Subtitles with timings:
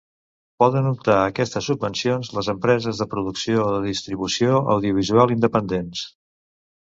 [0.61, 6.03] Poden optar a aquestes subvencions les empreses de producció o de distribució audiovisual independents.